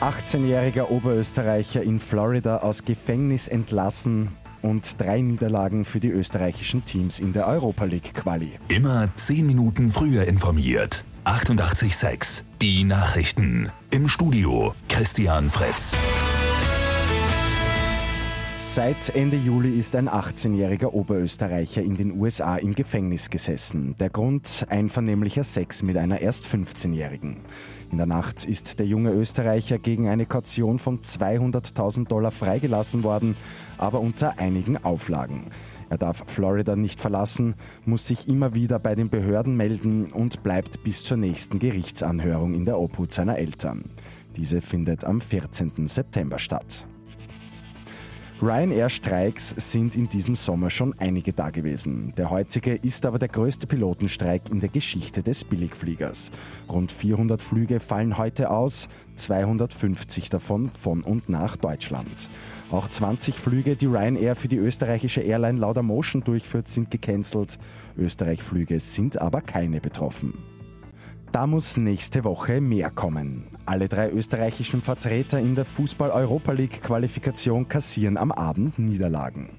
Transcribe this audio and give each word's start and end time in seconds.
18-jähriger 0.00 0.90
Oberösterreicher 0.90 1.82
in 1.82 2.00
Florida 2.00 2.58
aus 2.58 2.84
Gefängnis 2.84 3.48
entlassen 3.48 4.30
und 4.62 4.98
drei 4.98 5.20
Niederlagen 5.20 5.84
für 5.84 6.00
die 6.00 6.08
österreichischen 6.08 6.84
Teams 6.84 7.18
in 7.18 7.32
der 7.32 7.46
Europa 7.46 7.84
League 7.84 8.14
Quali. 8.14 8.52
Immer 8.68 9.14
10 9.14 9.46
Minuten 9.46 9.90
früher 9.90 10.24
informiert. 10.24 11.04
88.6 11.24 12.44
Die 12.62 12.84
Nachrichten. 12.84 13.70
Im 13.90 14.08
Studio 14.08 14.74
Christian 14.88 15.50
Fritz. 15.50 15.94
Seit 18.62 19.16
Ende 19.16 19.38
Juli 19.38 19.78
ist 19.78 19.96
ein 19.96 20.10
18-jähriger 20.10 20.92
Oberösterreicher 20.92 21.82
in 21.82 21.96
den 21.96 22.20
USA 22.20 22.56
im 22.56 22.74
Gefängnis 22.74 23.30
gesessen. 23.30 23.96
Der 23.98 24.10
Grund 24.10 24.66
einvernehmlicher 24.68 25.44
Sex 25.44 25.82
mit 25.82 25.96
einer 25.96 26.20
erst 26.20 26.44
15-jährigen. 26.44 27.38
In 27.90 27.96
der 27.96 28.06
Nacht 28.06 28.44
ist 28.44 28.78
der 28.78 28.86
junge 28.86 29.12
Österreicher 29.12 29.78
gegen 29.78 30.08
eine 30.08 30.26
Kaution 30.26 30.78
von 30.78 31.00
200.000 31.00 32.06
Dollar 32.06 32.30
freigelassen 32.30 33.02
worden, 33.02 33.34
aber 33.78 33.98
unter 33.98 34.38
einigen 34.38 34.76
Auflagen. 34.84 35.46
Er 35.88 35.96
darf 35.96 36.24
Florida 36.26 36.76
nicht 36.76 37.00
verlassen, 37.00 37.54
muss 37.86 38.06
sich 38.06 38.28
immer 38.28 38.54
wieder 38.54 38.78
bei 38.78 38.94
den 38.94 39.08
Behörden 39.08 39.56
melden 39.56 40.12
und 40.12 40.42
bleibt 40.42 40.84
bis 40.84 41.02
zur 41.02 41.16
nächsten 41.16 41.60
Gerichtsanhörung 41.60 42.52
in 42.52 42.66
der 42.66 42.78
Obhut 42.78 43.10
seiner 43.10 43.38
Eltern. 43.38 43.86
Diese 44.36 44.60
findet 44.60 45.04
am 45.04 45.22
14. 45.22 45.86
September 45.86 46.38
statt. 46.38 46.86
Ryanair-Streiks 48.42 49.50
sind 49.70 49.96
in 49.96 50.08
diesem 50.08 50.34
Sommer 50.34 50.70
schon 50.70 50.94
einige 50.98 51.34
da 51.34 51.50
gewesen. 51.50 52.14
Der 52.16 52.30
heutige 52.30 52.74
ist 52.74 53.04
aber 53.04 53.18
der 53.18 53.28
größte 53.28 53.66
Pilotenstreik 53.66 54.50
in 54.50 54.60
der 54.60 54.70
Geschichte 54.70 55.22
des 55.22 55.44
Billigfliegers. 55.44 56.30
Rund 56.66 56.90
400 56.90 57.42
Flüge 57.42 57.80
fallen 57.80 58.16
heute 58.16 58.50
aus, 58.50 58.88
250 59.16 60.30
davon 60.30 60.70
von 60.70 61.02
und 61.02 61.28
nach 61.28 61.56
Deutschland. 61.56 62.30
Auch 62.70 62.88
20 62.88 63.34
Flüge, 63.34 63.76
die 63.76 63.86
Ryanair 63.86 64.34
für 64.34 64.48
die 64.48 64.56
österreichische 64.56 65.20
Airline 65.20 65.60
Laudamotion 65.60 66.24
durchführt, 66.24 66.66
sind 66.68 66.90
gecancelt. 66.90 67.58
Österreich-Flüge 67.98 68.80
sind 68.80 69.20
aber 69.20 69.42
keine 69.42 69.82
betroffen. 69.82 70.59
Da 71.32 71.46
muss 71.46 71.76
nächste 71.76 72.24
Woche 72.24 72.60
mehr 72.60 72.90
kommen. 72.90 73.46
Alle 73.64 73.88
drei 73.88 74.10
österreichischen 74.10 74.82
Vertreter 74.82 75.38
in 75.38 75.54
der 75.54 75.64
Fußball-Europa 75.64 76.50
League-Qualifikation 76.50 77.68
kassieren 77.68 78.16
am 78.16 78.32
Abend 78.32 78.80
Niederlagen. 78.80 79.50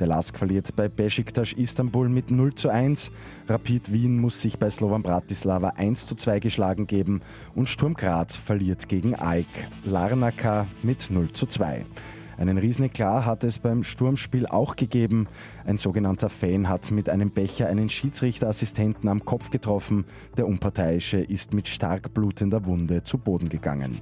Der 0.00 0.06
LASK 0.06 0.38
verliert 0.38 0.74
bei 0.74 0.88
Besiktas 0.88 1.52
Istanbul 1.52 2.08
mit 2.08 2.30
0 2.30 2.54
zu 2.54 2.70
1, 2.70 3.10
Rapid 3.46 3.92
Wien 3.92 4.18
muss 4.18 4.40
sich 4.40 4.58
bei 4.58 4.70
Slovan 4.70 5.02
Bratislava 5.02 5.74
1 5.76 6.06
zu 6.06 6.14
2 6.14 6.38
geschlagen 6.40 6.86
geben 6.86 7.20
und 7.54 7.68
Sturm 7.68 7.92
Graz 7.92 8.36
verliert 8.36 8.88
gegen 8.88 9.14
AEK 9.14 9.46
Larnaca 9.84 10.66
mit 10.82 11.10
0 11.10 11.30
zu 11.32 11.44
2. 11.44 11.84
Einen 12.38 12.56
Rieseneklar 12.56 13.26
hat 13.26 13.42
es 13.42 13.58
beim 13.58 13.82
Sturmspiel 13.82 14.46
auch 14.46 14.76
gegeben. 14.76 15.26
Ein 15.66 15.76
sogenannter 15.76 16.30
Fan 16.30 16.68
hat 16.68 16.90
mit 16.92 17.08
einem 17.08 17.30
Becher 17.30 17.66
einen 17.66 17.88
Schiedsrichterassistenten 17.88 19.08
am 19.08 19.24
Kopf 19.24 19.50
getroffen. 19.50 20.04
Der 20.36 20.46
Unparteiische 20.46 21.18
ist 21.18 21.52
mit 21.52 21.66
stark 21.66 22.14
blutender 22.14 22.64
Wunde 22.64 23.02
zu 23.02 23.18
Boden 23.18 23.48
gegangen. 23.48 24.00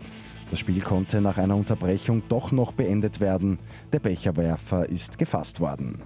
Das 0.51 0.59
Spiel 0.59 0.83
konnte 0.83 1.23
nach 1.23 1.39
einer 1.39 1.57
Unterbrechung 1.57 2.23
doch 2.29 2.53
noch 2.53 2.73
beendet 2.73 3.21
werden. 3.21 3.59
Der 3.93 4.01
Becherwerfer 4.01 4.87
ist 4.89 5.17
gefasst 5.17 5.61
worden. 5.61 6.03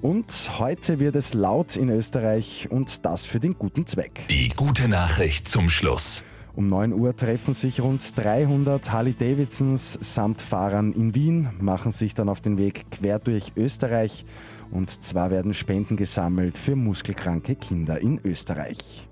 Und 0.00 0.58
heute 0.58 1.00
wird 1.00 1.16
es 1.16 1.34
laut 1.34 1.76
in 1.76 1.88
Österreich 1.88 2.68
und 2.70 3.04
das 3.04 3.26
für 3.26 3.40
den 3.40 3.54
guten 3.58 3.86
Zweck. 3.86 4.26
Die 4.30 4.48
gute 4.48 4.88
Nachricht 4.88 5.48
zum 5.48 5.68
Schluss. 5.68 6.24
Um 6.54 6.66
9 6.66 6.92
Uhr 6.92 7.16
treffen 7.16 7.54
sich 7.54 7.80
rund 7.80 8.16
300 8.16 8.92
Harley-Davidsons 8.92 9.98
samt 10.00 10.42
Fahrern 10.42 10.92
in 10.92 11.14
Wien, 11.14 11.48
machen 11.60 11.92
sich 11.92 12.14
dann 12.14 12.28
auf 12.28 12.40
den 12.40 12.58
Weg 12.58 12.90
quer 12.90 13.18
durch 13.18 13.52
Österreich 13.56 14.24
und 14.70 14.90
zwar 15.04 15.30
werden 15.30 15.54
Spenden 15.54 15.96
gesammelt 15.96 16.58
für 16.58 16.76
muskelkranke 16.76 17.54
Kinder 17.54 18.00
in 18.00 18.20
Österreich. 18.24 19.08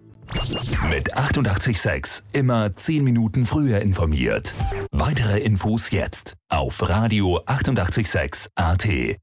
Mit 0.89 1.17
886 1.17 2.25
immer 2.33 2.75
10 2.75 3.03
Minuten 3.03 3.47
früher 3.47 3.81
informiert. 3.81 4.55
Weitere 4.93 5.41
Infos 5.41 5.91
jetzt 5.91 6.35
auf 6.49 6.89
Radio 6.89 7.41
886 7.47 8.51
AT. 8.55 9.21